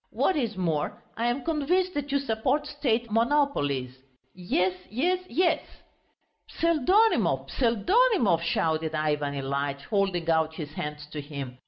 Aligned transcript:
What 0.09 0.35
is 0.35 0.57
more, 0.57 0.97
I 1.15 1.27
am 1.27 1.43
convinced 1.43 1.93
that 1.93 2.11
you 2.11 2.17
support 2.17 2.65
State 2.65 3.11
monopolies.... 3.11 3.99
Yes, 4.33 4.73
yes, 4.89 5.19
yes!" 5.29 5.61
"Pseldonimov, 6.49 7.51
Pseldonimov," 7.51 8.41
shouted 8.41 8.95
Ivan 8.95 9.35
Ilyitch, 9.35 9.83
holding 9.91 10.27
out 10.27 10.55
his 10.55 10.73
hands 10.73 11.05
to 11.11 11.21
him. 11.21 11.59